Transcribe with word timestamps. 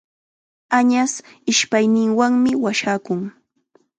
Añas 0.77 1.13
ishpayninwanmi 1.51 2.51
washakun. 2.63 3.21